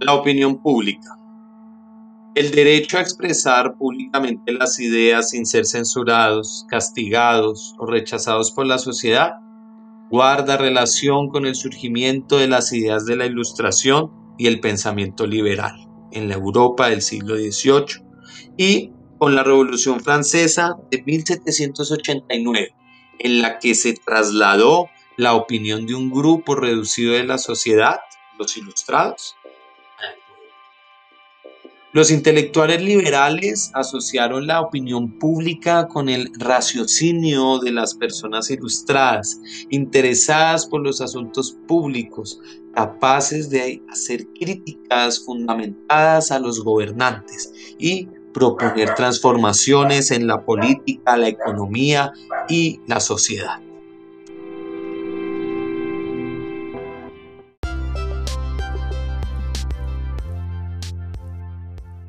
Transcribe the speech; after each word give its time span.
La 0.00 0.14
opinión 0.14 0.60
pública. 0.60 1.18
El 2.34 2.50
derecho 2.50 2.98
a 2.98 3.00
expresar 3.00 3.76
públicamente 3.76 4.52
las 4.52 4.80
ideas 4.80 5.30
sin 5.30 5.46
ser 5.46 5.66
censurados, 5.66 6.66
castigados 6.68 7.76
o 7.78 7.86
rechazados 7.86 8.50
por 8.50 8.66
la 8.66 8.78
sociedad 8.78 9.34
guarda 10.10 10.56
relación 10.56 11.28
con 11.28 11.46
el 11.46 11.54
surgimiento 11.54 12.38
de 12.38 12.48
las 12.48 12.72
ideas 12.72 13.06
de 13.06 13.16
la 13.16 13.26
Ilustración 13.26 14.10
y 14.36 14.48
el 14.48 14.60
pensamiento 14.60 15.26
liberal 15.26 15.74
en 16.10 16.28
la 16.28 16.34
Europa 16.34 16.90
del 16.90 17.02
siglo 17.02 17.36
XVIII 17.36 18.04
y 18.56 18.92
con 19.18 19.34
la 19.34 19.44
Revolución 19.44 20.00
Francesa 20.00 20.76
de 20.90 21.02
1789, 21.02 22.74
en 23.20 23.42
la 23.42 23.58
que 23.58 23.74
se 23.74 23.94
trasladó 23.94 24.88
la 25.16 25.34
opinión 25.34 25.86
de 25.86 25.94
un 25.94 26.10
grupo 26.10 26.56
reducido 26.56 27.12
de 27.12 27.24
la 27.24 27.38
sociedad, 27.38 28.00
los 28.38 28.56
ilustrados, 28.56 29.36
los 31.94 32.10
intelectuales 32.10 32.82
liberales 32.82 33.70
asociaron 33.72 34.48
la 34.48 34.60
opinión 34.60 35.16
pública 35.16 35.86
con 35.86 36.08
el 36.08 36.28
raciocinio 36.36 37.60
de 37.60 37.70
las 37.70 37.94
personas 37.94 38.50
ilustradas, 38.50 39.40
interesadas 39.70 40.66
por 40.66 40.82
los 40.82 41.00
asuntos 41.00 41.56
públicos, 41.68 42.40
capaces 42.74 43.48
de 43.48 43.80
hacer 43.88 44.26
críticas 44.38 45.24
fundamentadas 45.24 46.32
a 46.32 46.40
los 46.40 46.64
gobernantes 46.64 47.52
y 47.78 48.08
proponer 48.32 48.96
transformaciones 48.96 50.10
en 50.10 50.26
la 50.26 50.44
política, 50.44 51.16
la 51.16 51.28
economía 51.28 52.12
y 52.48 52.80
la 52.88 52.98
sociedad. 52.98 53.63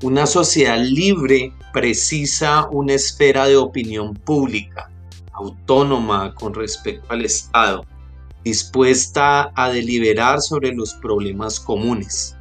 Una 0.05 0.27
sociedad 0.27 0.77
libre 0.79 1.51
precisa 1.73 2.67
una 2.69 2.93
esfera 2.93 3.47
de 3.47 3.55
opinión 3.55 4.13
pública, 4.13 4.87
autónoma 5.33 6.35
con 6.35 6.53
respecto 6.53 7.11
al 7.11 7.25
Estado, 7.25 7.83
dispuesta 8.43 9.51
a 9.55 9.71
deliberar 9.71 10.41
sobre 10.41 10.75
los 10.75 10.93
problemas 11.01 11.59
comunes. 11.59 12.37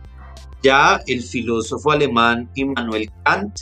Ya 0.62 1.00
el 1.06 1.22
filósofo 1.22 1.90
alemán 1.90 2.50
Immanuel 2.54 3.10
Kant 3.24 3.58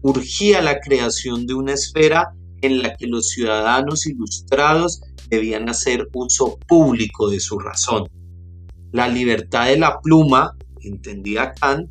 urgía 0.00 0.62
la 0.62 0.80
creación 0.80 1.46
de 1.46 1.52
una 1.52 1.74
esfera 1.74 2.32
en 2.62 2.80
la 2.80 2.96
que 2.96 3.06
los 3.06 3.28
ciudadanos 3.28 4.06
ilustrados 4.06 5.02
debían 5.28 5.68
hacer 5.68 6.08
uso 6.14 6.58
público 6.66 7.28
de 7.28 7.38
su 7.38 7.58
razón. 7.58 8.08
La 8.92 9.08
libertad 9.08 9.66
de 9.66 9.76
la 9.76 10.00
pluma, 10.00 10.56
entendía 10.80 11.52
Kant, 11.52 11.90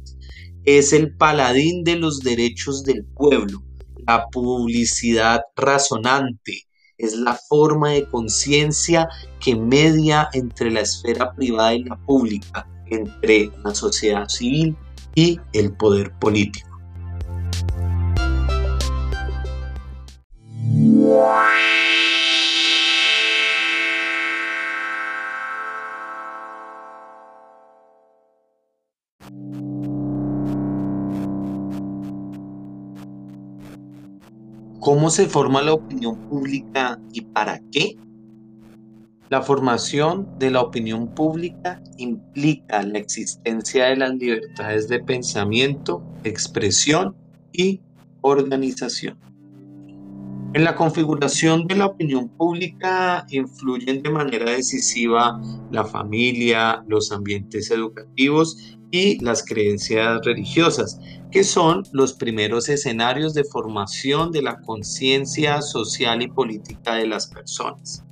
es 0.66 0.94
el 0.94 1.16
paladín 1.16 1.84
de 1.84 1.96
los 1.96 2.20
derechos 2.20 2.84
del 2.84 3.06
pueblo. 3.06 3.64
La 4.08 4.28
publicidad 4.28 5.42
razonante 5.56 6.68
es 6.98 7.16
la 7.16 7.36
forma 7.50 7.90
de 7.92 8.08
conciencia 8.08 9.08
que 9.40 9.56
media 9.56 10.30
entre 10.34 10.70
la 10.70 10.82
esfera 10.82 11.34
privada 11.34 11.74
y 11.74 11.84
la 11.84 11.98
pública, 12.06 12.68
entre 12.88 13.52
la 13.64 13.74
sociedad 13.74 14.28
civil 14.28 14.76
y 15.16 15.40
el 15.54 15.74
poder 15.74 16.12
político. 16.20 16.70
¿Cómo 34.82 35.12
se 35.12 35.28
forma 35.28 35.62
la 35.62 35.74
opinión 35.74 36.28
pública 36.28 37.00
y 37.14 37.22
para 37.22 37.62
qué? 37.72 38.00
La 39.30 39.44
formación 39.44 40.28
de 40.40 40.50
la 40.50 40.62
opinión 40.62 41.14
pública 41.14 41.80
implica 42.00 42.82
la 42.82 42.98
existencia 42.98 43.86
de 43.86 43.98
las 43.98 44.16
libertades 44.16 44.88
de 44.88 45.00
pensamiento, 45.00 46.04
expresión 46.24 47.16
y 47.54 47.80
organización. 48.22 49.20
En 50.54 50.66
la 50.66 50.76
configuración 50.76 51.66
de 51.66 51.78
la 51.78 51.86
opinión 51.86 52.28
pública 52.28 53.26
influyen 53.30 54.04
de 54.04 54.10
manera 54.10 54.52
decisiva 54.52 55.40
la 55.72 55.86
familia, 55.86 56.84
los 56.90 57.14
ambientes 57.14 57.72
educativos 57.72 58.78
y 58.92 59.24
las 59.24 59.46
creencias 59.46 60.20
religiosas, 60.26 61.00
que 61.32 61.46
son 61.46 61.84
los 61.94 62.12
primeros 62.12 62.68
escenarios 62.68 63.34
de 63.34 63.46
formación 63.46 64.34
de 64.34 64.42
la 64.42 64.60
conciencia 64.60 65.62
social 65.62 66.22
y 66.22 66.28
política 66.28 66.96
de 66.96 67.08
las 67.08 67.28
personas. 67.28 68.04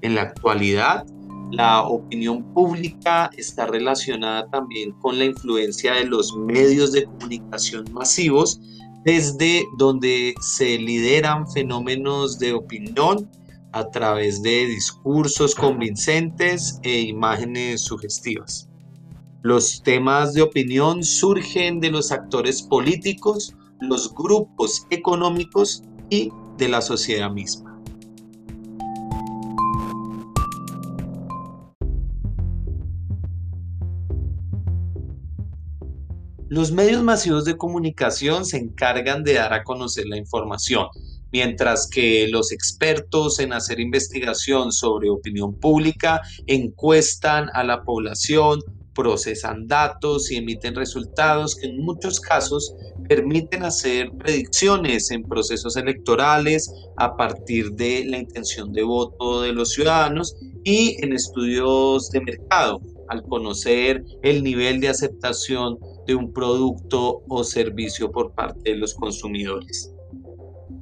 En 0.00 0.14
la 0.14 0.22
actualidad, 0.22 1.04
la 1.50 1.82
opinión 1.82 2.44
pública 2.54 3.30
está 3.36 3.66
relacionada 3.66 4.48
también 4.48 4.92
con 5.00 5.18
la 5.18 5.26
influencia 5.26 5.92
de 5.92 6.06
los 6.06 6.34
medios 6.34 6.92
de 6.92 7.04
comunicación 7.04 7.84
masivos, 7.92 8.58
desde 9.04 9.64
donde 9.78 10.34
se 10.40 10.78
lideran 10.78 11.50
fenómenos 11.50 12.38
de 12.38 12.52
opinión 12.52 13.30
a 13.72 13.90
través 13.90 14.42
de 14.42 14.66
discursos 14.66 15.54
convincentes 15.54 16.80
e 16.82 17.00
imágenes 17.00 17.82
sugestivas. 17.82 18.68
Los 19.42 19.82
temas 19.82 20.34
de 20.34 20.42
opinión 20.42 21.04
surgen 21.04 21.80
de 21.80 21.90
los 21.90 22.10
actores 22.10 22.62
políticos, 22.62 23.54
los 23.80 24.12
grupos 24.12 24.86
económicos 24.90 25.82
y 26.10 26.32
de 26.56 26.68
la 26.68 26.80
sociedad 26.80 27.30
misma. 27.30 27.67
Los 36.50 36.72
medios 36.72 37.02
masivos 37.02 37.44
de 37.44 37.58
comunicación 37.58 38.46
se 38.46 38.56
encargan 38.56 39.22
de 39.22 39.34
dar 39.34 39.52
a 39.52 39.64
conocer 39.64 40.06
la 40.06 40.16
información, 40.16 40.86
mientras 41.30 41.86
que 41.86 42.26
los 42.28 42.52
expertos 42.52 43.38
en 43.38 43.52
hacer 43.52 43.80
investigación 43.80 44.72
sobre 44.72 45.10
opinión 45.10 45.54
pública 45.60 46.22
encuestan 46.46 47.50
a 47.52 47.64
la 47.64 47.82
población 47.82 48.60
procesan 48.94 49.66
datos 49.66 50.30
y 50.30 50.36
emiten 50.36 50.74
resultados 50.74 51.54
que 51.54 51.68
en 51.68 51.84
muchos 51.84 52.18
casos 52.18 52.74
permiten 53.06 53.64
hacer 53.64 54.10
predicciones 54.18 55.10
en 55.10 55.24
procesos 55.24 55.76
electorales 55.76 56.72
a 56.96 57.14
partir 57.14 57.72
de 57.72 58.06
la 58.06 58.16
intención 58.16 58.72
de 58.72 58.84
voto 58.84 59.42
de 59.42 59.52
los 59.52 59.72
ciudadanos 59.72 60.34
y 60.64 60.96
en 61.04 61.12
estudios 61.12 62.08
de 62.08 62.22
mercado 62.22 62.80
al 63.08 63.22
conocer 63.22 64.02
el 64.22 64.42
nivel 64.42 64.80
de 64.80 64.88
aceptación 64.88 65.78
de 66.08 66.14
un 66.14 66.32
producto 66.32 67.22
o 67.28 67.44
servicio 67.44 68.10
por 68.10 68.32
parte 68.32 68.70
de 68.70 68.76
los 68.76 68.94
consumidores. 68.94 69.92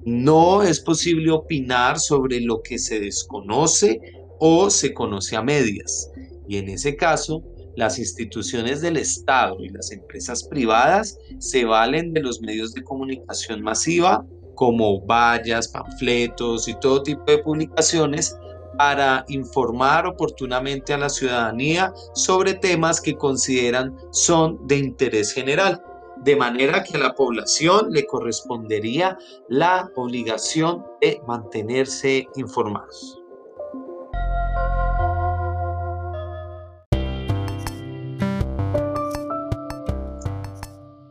No 0.05 0.63
es 0.63 0.79
posible 0.81 1.33
opinar 1.33 1.99
sobre 1.99 2.41
lo 2.41 2.63
que 2.63 2.79
se 2.79 3.01
desconoce 3.01 4.01
o 4.39 4.71
se 4.71 4.95
conoce 4.95 5.35
a 5.35 5.43
medias. 5.43 6.13
Y 6.49 6.59
en 6.59 6.69
ese 6.69 6.95
caso, 6.95 7.43
las 7.75 7.99
instituciones 7.99 8.81
del 8.81 8.97
Estado 8.97 9.57
y 9.65 9.69
las 9.69 9.91
empresas 9.91 10.45
privadas 10.45 11.19
se 11.41 11.65
valen 11.65 12.13
de 12.13 12.23
los 12.23 12.41
medios 12.41 12.73
de 12.73 12.85
comunicación 12.85 13.63
masiva 13.63 14.25
como 14.55 15.05
vallas, 15.05 15.69
panfletos 15.69 16.69
y 16.69 16.75
todo 16.79 17.03
tipo 17.03 17.25
de 17.27 17.39
publicaciones 17.39 18.37
para 18.77 19.25
informar 19.29 20.07
oportunamente 20.07 20.93
a 20.93 20.99
la 20.99 21.09
ciudadanía 21.09 21.93
sobre 22.15 22.55
temas 22.55 23.01
que 23.01 23.17
consideran 23.17 23.97
son 24.11 24.67
de 24.67 24.79
interés 24.79 25.33
general, 25.33 25.83
de 26.23 26.37
manera 26.37 26.83
que 26.83 26.97
a 26.97 27.01
la 27.01 27.15
población 27.15 27.89
le 27.91 28.07
correspondería 28.07 29.19
la 29.49 29.91
obligación 29.95 30.85
de 31.01 31.21
mantenerse 31.27 32.27
informados. 32.37 33.26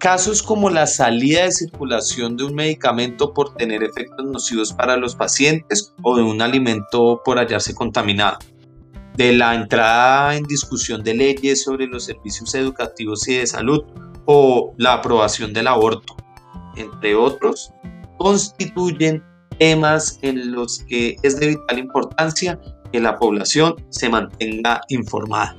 Casos 0.06 0.44
como 0.44 0.70
la 0.70 0.86
salida 0.86 1.46
de 1.46 1.52
circulación 1.52 2.38
de 2.38 2.44
un 2.44 2.54
medicamento 2.54 3.34
por 3.34 3.56
tener 3.56 3.82
efectos 3.82 4.24
nocivos 4.24 4.72
para 4.72 4.98
los 4.98 5.16
pacientes 5.16 5.96
o 6.04 6.16
de 6.16 6.22
un 6.22 6.44
alimento 6.44 7.24
por 7.26 7.40
hallarse 7.40 7.74
contaminado. 7.74 8.38
De 9.18 9.34
la 9.34 9.56
entrada 9.56 10.36
en 10.36 10.44
discusión 10.44 11.04
de 11.04 11.16
leyes 11.16 11.64
sobre 11.64 11.88
los 11.88 12.06
servicios 12.06 12.54
educativos 12.54 13.28
y 13.28 13.38
de 13.38 13.48
salud 13.48 13.84
o 14.26 14.76
la 14.78 14.94
aprobación 14.94 15.54
del 15.54 15.66
aborto, 15.66 16.16
entre 16.76 17.16
otros, 17.16 17.72
constituyen 18.20 19.24
temas 19.58 20.20
en 20.22 20.52
los 20.52 20.86
que 20.88 21.16
es 21.24 21.40
de 21.40 21.48
vital 21.48 21.80
importancia 21.80 22.60
que 22.92 23.00
la 23.00 23.18
población 23.18 23.74
se 23.90 24.10
mantenga 24.10 24.82
informada. 24.88 25.58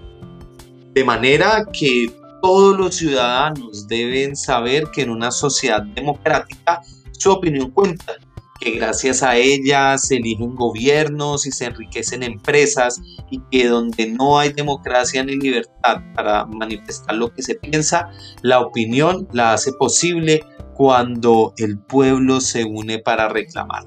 De 0.95 1.03
manera 1.03 1.67
que 1.73 2.07
Todos 2.43 2.79
los 2.79 2.95
ciudadanos 2.95 3.89
deben 3.89 4.37
saber 4.37 4.85
que 4.93 5.03
en 5.03 5.11
una 5.11 5.31
sociedad 5.31 5.83
democrática 5.83 6.83
su 7.13 7.33
opinión 7.33 7.71
cuenta, 7.71 8.15
que 8.61 8.73
gracias 8.73 9.23
a 9.23 9.37
ella 9.37 9.99
se 9.99 10.17
eligen 10.17 10.55
gobiernos 10.55 11.47
y 11.47 11.51
se 11.51 11.67
enriquecen 11.67 12.23
empresas 12.23 13.01
y 13.31 13.41
que 13.51 13.69
donde 13.69 14.09
no 14.09 14.39
hay 14.39 14.53
democracia 14.53 15.23
ni 15.25 15.37
libertad 15.37 16.03
para 16.15 16.47
manifestar 16.47 17.17
lo 17.17 17.33
que 17.33 17.43
se 17.43 17.57
piensa, 17.57 18.11
la 18.43 18.61
opinión 18.61 19.29
la 19.33 19.53
hace 19.53 19.73
posible 19.73 20.45
cuando 20.75 21.55
el 21.57 21.79
pueblo 21.79 22.41
se 22.41 22.65
une 22.65 22.99
para 22.99 23.29
reclamar. 23.29 23.85